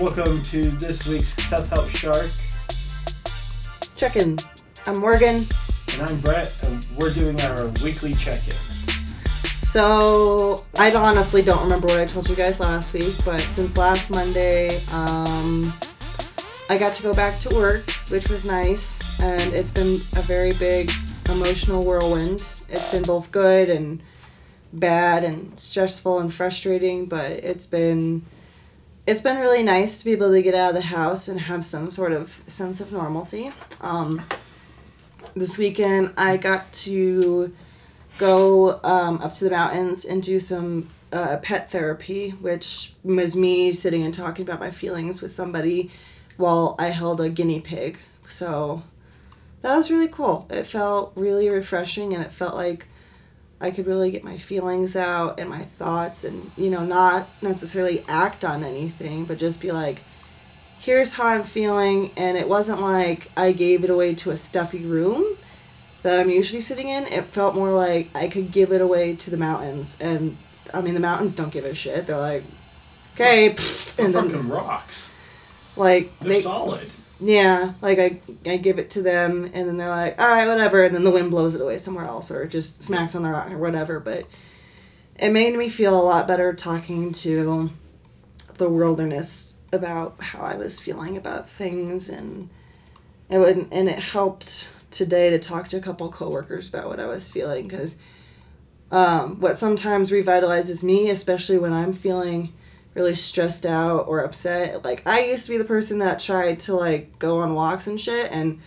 [0.00, 2.26] Welcome to this week's Self Help Shark.
[3.96, 4.36] Check in.
[4.88, 5.46] I'm Morgan.
[5.92, 8.54] And I'm Brett, and we're doing our weekly check in.
[9.54, 14.10] So, I honestly don't remember what I told you guys last week, but since last
[14.10, 15.72] Monday, um,
[16.68, 20.54] I got to go back to work, which was nice, and it's been a very
[20.58, 20.90] big
[21.30, 22.40] emotional whirlwind.
[22.68, 24.02] It's been both good and
[24.72, 28.24] bad and stressful and frustrating, but it's been
[29.06, 31.64] it's been really nice to be able to get out of the house and have
[31.64, 33.52] some sort of sense of normalcy.
[33.80, 34.22] Um,
[35.34, 37.54] this weekend, I got to
[38.18, 43.72] go um, up to the mountains and do some uh, pet therapy, which was me
[43.72, 45.90] sitting and talking about my feelings with somebody
[46.36, 47.98] while I held a guinea pig.
[48.28, 48.82] So
[49.60, 50.46] that was really cool.
[50.50, 52.86] It felt really refreshing and it felt like
[53.64, 58.04] I could really get my feelings out and my thoughts and, you know, not necessarily
[58.06, 60.02] act on anything, but just be like,
[60.78, 62.10] here's how I'm feeling.
[62.14, 65.38] And it wasn't like I gave it away to a stuffy room
[66.02, 67.06] that I'm usually sitting in.
[67.06, 69.96] It felt more like I could give it away to the mountains.
[69.98, 70.36] And
[70.74, 72.06] I mean, the mountains don't give a shit.
[72.06, 72.44] They're like,
[73.14, 73.48] okay,
[73.98, 75.10] and then fucking rocks.
[75.74, 76.92] Like they're they, solid.
[77.20, 80.82] Yeah, like I, I give it to them, and then they're like, all right, whatever,
[80.84, 83.50] and then the wind blows it away somewhere else, or just smacks on the rock
[83.50, 84.00] or whatever.
[84.00, 84.26] But
[85.16, 87.70] it made me feel a lot better talking to
[88.54, 92.50] the wilderness about how I was feeling about things, and
[93.30, 97.06] it would, and it helped today to talk to a couple coworkers about what I
[97.06, 97.98] was feeling because
[98.90, 102.52] um, what sometimes revitalizes me, especially when I'm feeling
[102.94, 104.84] really stressed out or upset.
[104.84, 108.00] Like I used to be the person that tried to like go on walks and
[108.00, 108.60] shit and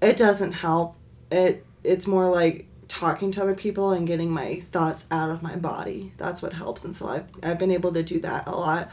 [0.00, 0.96] it doesn't help.
[1.30, 5.56] It it's more like talking to other people and getting my thoughts out of my
[5.56, 6.12] body.
[6.18, 6.84] That's what helps.
[6.84, 8.90] And so I've, I've been able to do that a lot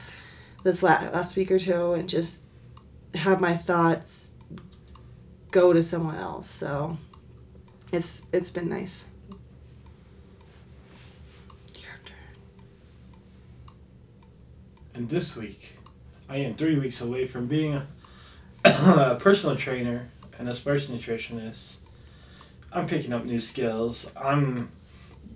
[0.63, 2.45] this last, last week or two and just
[3.13, 4.37] have my thoughts
[5.51, 6.49] go to someone else.
[6.49, 6.97] So
[7.91, 9.09] it's it's been nice.
[14.99, 15.77] And this week,
[16.27, 17.87] I am three weeks away from being a,
[18.65, 21.75] a personal trainer and a sports nutritionist.
[22.73, 24.11] I'm picking up new skills.
[24.21, 24.69] I'm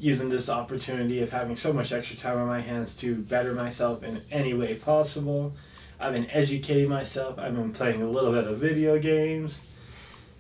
[0.02, 4.04] using this opportunity of having so much extra time on my hands to better myself
[4.04, 5.54] in any way possible.
[5.98, 7.40] I've been educating myself.
[7.40, 9.66] I've been playing a little bit of video games.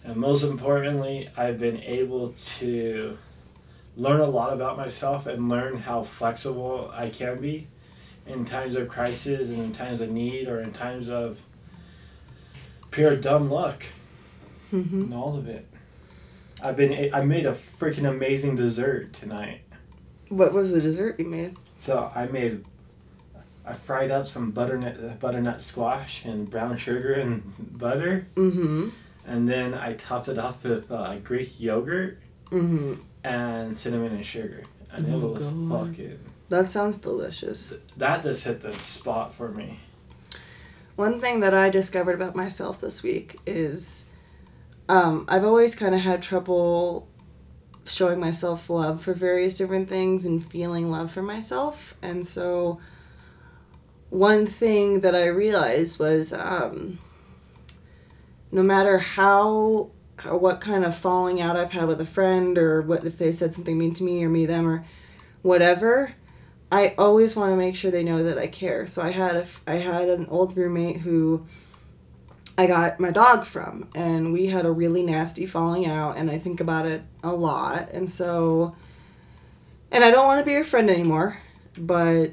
[0.03, 3.17] And most importantly, I've been able to
[3.95, 7.67] learn a lot about myself and learn how flexible I can be
[8.25, 11.41] in times of crisis and in times of need or in times of
[12.91, 13.85] pure dumb luck
[14.71, 15.01] mm-hmm.
[15.01, 15.67] and all of it.
[16.63, 19.61] I've been I made a freaking amazing dessert tonight.
[20.29, 21.57] What was the dessert you made?
[21.77, 22.63] So I made
[23.65, 27.43] I fried up some butternut butternut squash and brown sugar and
[27.77, 28.25] butter.
[28.35, 28.89] Mm-hmm.
[29.25, 32.19] And then I topped it off with uh, Greek yogurt
[32.49, 32.95] mm-hmm.
[33.23, 35.87] and cinnamon and sugar, and oh it was God.
[35.87, 36.19] fucking
[36.53, 37.73] that sounds delicious.
[37.97, 39.79] That just hit the spot for me.
[40.95, 44.07] One thing that I discovered about myself this week is
[44.87, 47.07] um, I've always kind of had trouble
[47.85, 51.95] showing myself love for various different things and feeling love for myself.
[52.03, 52.79] And so,
[54.11, 56.99] one thing that I realized was um,
[58.51, 59.89] no matter how
[60.23, 63.31] or what kind of falling out I've had with a friend, or what if they
[63.31, 64.85] said something mean to me or me them or
[65.41, 66.13] whatever,
[66.73, 68.87] I always want to make sure they know that I care.
[68.87, 71.45] So I had a I had an old roommate who
[72.57, 76.39] I got my dog from and we had a really nasty falling out and I
[76.39, 77.91] think about it a lot.
[77.91, 78.75] And so
[79.91, 81.37] and I don't want to be your friend anymore,
[81.77, 82.31] but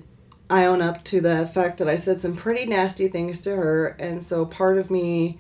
[0.49, 3.89] I own up to the fact that I said some pretty nasty things to her
[3.99, 5.39] and so part of me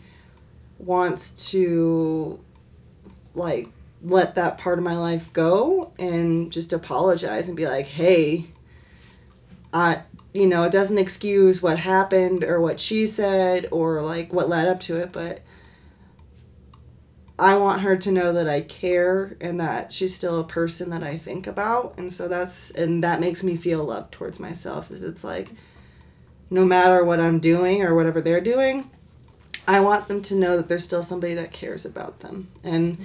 [0.78, 2.38] wants to
[3.34, 3.70] like
[4.02, 8.48] let that part of my life go and just apologize and be like, "Hey,
[9.72, 9.96] uh,
[10.32, 14.68] you know, it doesn't excuse what happened or what she said or like what led
[14.68, 15.42] up to it, but
[17.38, 21.02] I want her to know that I care and that she's still a person that
[21.02, 21.94] I think about.
[21.96, 25.50] And so that's, and that makes me feel love towards myself is it's like,
[26.50, 28.90] no matter what I'm doing or whatever they're doing,
[29.66, 32.48] I want them to know that there's still somebody that cares about them.
[32.62, 32.98] And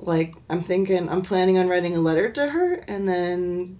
[0.00, 3.78] like, I'm thinking, I'm planning on writing a letter to her and then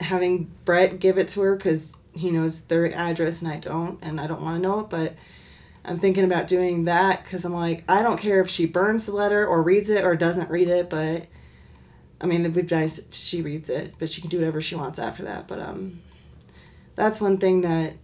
[0.00, 4.20] having Brett give it to her because he knows their address and I don't, and
[4.20, 5.14] I don't want to know it, but
[5.84, 9.12] I'm thinking about doing that because I'm like, I don't care if she burns the
[9.12, 11.26] letter or reads it or doesn't read it, but
[12.20, 14.74] I mean, it'd be nice if she reads it, but she can do whatever she
[14.74, 15.48] wants after that.
[15.48, 16.02] But um,
[16.94, 17.94] that's one thing that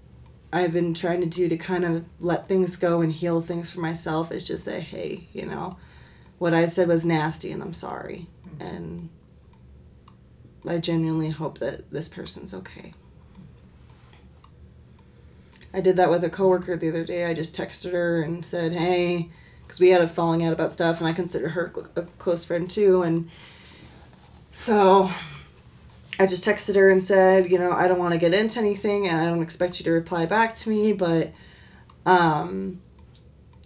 [0.52, 3.81] I've been trying to do to kind of let things go and heal things for
[3.81, 5.76] myself is just say, hey, you know,
[6.38, 8.26] what I said was nasty and I'm sorry.
[8.58, 9.10] And
[10.66, 12.92] I genuinely hope that this person's okay.
[15.72, 17.26] I did that with a coworker the other day.
[17.26, 19.28] I just texted her and said, hey,
[19.62, 22.70] because we had a falling out about stuff and I consider her a close friend
[22.70, 23.02] too.
[23.02, 23.30] And
[24.52, 25.10] so
[26.18, 29.06] I just texted her and said, you know, I don't want to get into anything
[29.06, 31.32] and I don't expect you to reply back to me, but
[32.06, 32.80] um,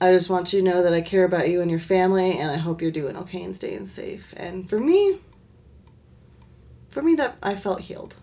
[0.01, 2.51] I just want you to know that I care about you and your family and
[2.51, 4.35] I hope you're doing okay and staying safe.
[4.37, 5.21] And for me,
[6.91, 8.17] for me, that I felt healed,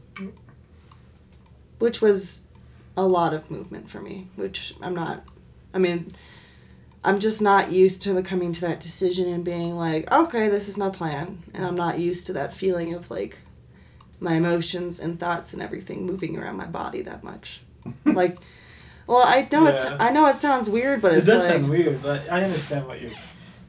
[1.80, 2.44] which was
[2.96, 5.24] a lot of movement for me, which I'm not,
[5.74, 6.14] I mean,
[7.04, 10.78] I'm just not used to coming to that decision and being like, okay, this is
[10.78, 11.44] my plan.
[11.54, 13.38] And I'm not used to that feeling of like
[14.20, 17.62] my emotions and thoughts and everything moving around my body that much.
[18.06, 18.38] like,
[19.06, 19.74] well, I know yeah.
[19.74, 22.44] it's I know it sounds weird, but it it's does like, sound weird, but I
[22.44, 23.12] understand what you're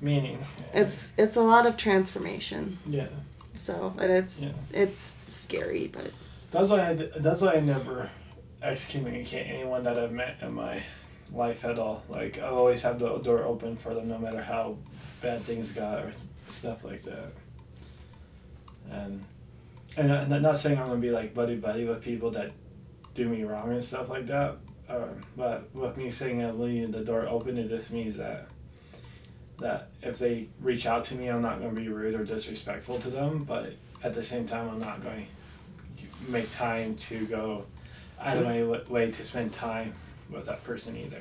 [0.01, 0.45] meaning.
[0.75, 2.79] It's it's a lot of transformation.
[2.89, 3.07] Yeah.
[3.59, 4.53] So and it's yeah.
[4.73, 6.13] it's scary, but
[6.51, 8.09] that's why I that's why I never
[8.63, 10.83] excommunicate anyone that I've met in my
[11.33, 12.05] life at all.
[12.09, 14.77] Like I always have the door open for them, no matter how
[15.21, 16.13] bad things got or
[16.51, 17.33] stuff like that.
[18.91, 19.25] And
[19.97, 22.53] and I'm not saying I'm gonna be like buddy buddy with people that
[23.15, 24.57] do me wrong and stuff like that.
[24.89, 28.49] Uh, but with me saying I'm leaving the door open, it just means that
[29.59, 33.11] that if they reach out to me, I'm not gonna be rude or disrespectful to
[33.11, 33.45] them.
[33.45, 35.27] But at the same time, I'm not going
[35.99, 37.65] to make time to go
[38.21, 39.95] out of my way to spend time
[40.31, 41.21] with that person either.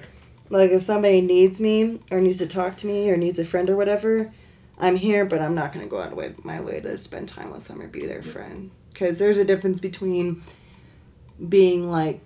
[0.50, 3.70] Like if somebody needs me or needs to talk to me or needs a friend
[3.70, 4.32] or whatever,
[4.80, 7.68] I'm here, but I'm not gonna go out of my way to spend time with
[7.68, 8.72] them or be their friend.
[8.94, 10.44] Because there's a difference between
[11.48, 12.22] being like,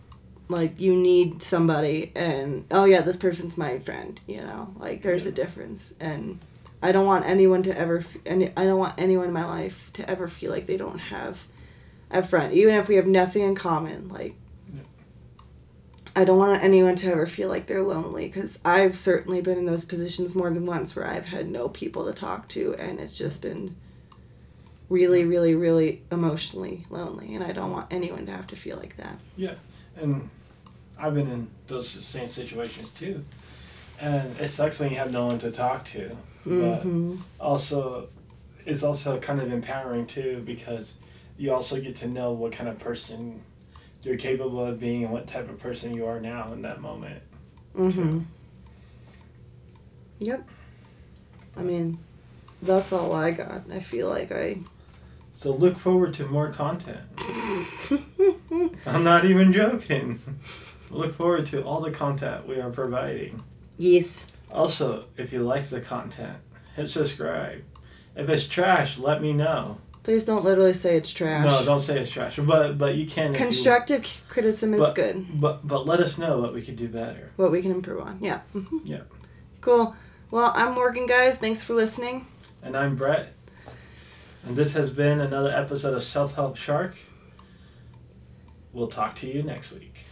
[0.51, 4.19] like you need somebody and oh yeah, this person's my friend.
[4.27, 5.31] You know, like there's yeah.
[5.31, 6.39] a difference, and
[6.81, 8.03] I don't want anyone to ever.
[8.25, 11.47] Any, I don't want anyone in my life to ever feel like they don't have
[12.11, 14.09] a friend, even if we have nothing in common.
[14.09, 14.35] Like
[16.15, 19.65] I don't want anyone to ever feel like they're lonely because I've certainly been in
[19.65, 23.17] those positions more than once where I've had no people to talk to and it's
[23.17, 23.77] just been
[24.89, 27.33] really, really, really emotionally lonely.
[27.33, 29.19] And I don't want anyone to have to feel like that.
[29.37, 29.55] Yeah.
[29.95, 30.29] And
[31.01, 33.25] I've been in those same situations too.
[33.99, 36.15] And it sucks when you have no one to talk to.
[36.45, 37.15] Mm-hmm.
[37.15, 38.07] But also,
[38.65, 40.93] it's also kind of empowering too because
[41.37, 43.41] you also get to know what kind of person
[44.03, 47.21] you're capable of being and what type of person you are now in that moment.
[47.75, 48.19] Mm-hmm.
[50.19, 50.47] Yep.
[51.57, 51.97] I mean,
[52.61, 53.63] that's all I got.
[53.71, 54.59] I feel like I.
[55.33, 56.99] So look forward to more content.
[58.85, 60.19] I'm not even joking.
[60.91, 63.41] Look forward to all the content we are providing.
[63.77, 64.31] Yes.
[64.51, 66.37] Also, if you like the content,
[66.75, 67.63] hit subscribe.
[68.15, 69.77] If it's trash, let me know.
[70.03, 71.45] Please don't literally say it's trash.
[71.45, 72.37] No, don't say it's trash.
[72.37, 73.33] But but you can.
[73.33, 75.39] Constructive you, criticism is but, good.
[75.39, 77.31] But but let us know what we could do better.
[77.35, 78.17] What we can improve on.
[78.19, 78.41] Yeah.
[78.53, 78.79] Mm-hmm.
[78.83, 79.01] Yeah.
[79.61, 79.95] Cool.
[80.31, 81.37] Well, I'm Morgan, guys.
[81.37, 82.25] Thanks for listening.
[82.63, 83.33] And I'm Brett.
[84.43, 86.95] And this has been another episode of Self Help Shark.
[88.73, 90.05] We'll talk to you next week.